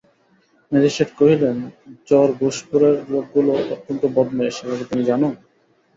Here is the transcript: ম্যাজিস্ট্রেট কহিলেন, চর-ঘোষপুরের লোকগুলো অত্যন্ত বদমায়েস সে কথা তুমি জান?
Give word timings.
ম্যাজিস্ট্রেট 0.71 1.11
কহিলেন, 1.17 1.57
চর-ঘোষপুরের 2.07 2.95
লোকগুলো 3.09 3.51
অত্যন্ত 3.71 4.03
বদমায়েস 4.15 4.55
সে 4.57 4.65
কথা 4.69 4.85
তুমি 4.85 5.03
জান? 5.05 5.21